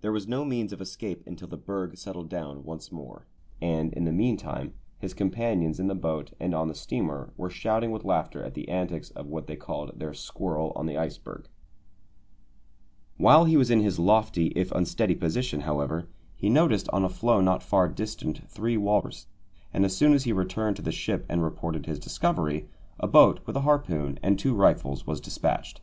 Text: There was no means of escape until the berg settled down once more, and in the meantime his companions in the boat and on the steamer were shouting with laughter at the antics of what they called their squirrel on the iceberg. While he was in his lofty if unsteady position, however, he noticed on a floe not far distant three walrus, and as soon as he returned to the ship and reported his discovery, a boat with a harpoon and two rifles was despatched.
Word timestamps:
There 0.00 0.12
was 0.12 0.26
no 0.26 0.46
means 0.46 0.72
of 0.72 0.80
escape 0.80 1.22
until 1.26 1.46
the 1.48 1.58
berg 1.58 1.98
settled 1.98 2.30
down 2.30 2.64
once 2.64 2.90
more, 2.90 3.26
and 3.60 3.92
in 3.92 4.06
the 4.06 4.12
meantime 4.12 4.72
his 4.98 5.12
companions 5.12 5.78
in 5.78 5.88
the 5.88 5.94
boat 5.94 6.32
and 6.40 6.54
on 6.54 6.68
the 6.68 6.74
steamer 6.74 7.34
were 7.36 7.50
shouting 7.50 7.90
with 7.90 8.02
laughter 8.02 8.42
at 8.42 8.54
the 8.54 8.70
antics 8.70 9.10
of 9.10 9.26
what 9.26 9.46
they 9.46 9.56
called 9.56 9.98
their 9.98 10.14
squirrel 10.14 10.72
on 10.74 10.86
the 10.86 10.96
iceberg. 10.96 11.48
While 13.18 13.44
he 13.44 13.58
was 13.58 13.70
in 13.70 13.80
his 13.80 13.98
lofty 13.98 14.54
if 14.56 14.72
unsteady 14.72 15.14
position, 15.14 15.60
however, 15.60 16.08
he 16.34 16.48
noticed 16.48 16.88
on 16.88 17.04
a 17.04 17.10
floe 17.10 17.42
not 17.42 17.62
far 17.62 17.90
distant 17.90 18.48
three 18.48 18.78
walrus, 18.78 19.26
and 19.74 19.84
as 19.84 19.94
soon 19.94 20.14
as 20.14 20.24
he 20.24 20.32
returned 20.32 20.76
to 20.76 20.82
the 20.82 20.92
ship 20.92 21.26
and 21.28 21.44
reported 21.44 21.84
his 21.84 21.98
discovery, 21.98 22.70
a 22.98 23.06
boat 23.06 23.40
with 23.44 23.54
a 23.54 23.60
harpoon 23.68 24.18
and 24.22 24.38
two 24.38 24.54
rifles 24.54 25.06
was 25.06 25.20
despatched. 25.20 25.82